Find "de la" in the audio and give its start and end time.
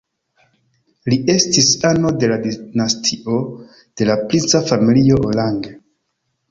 2.23-2.39, 3.83-4.19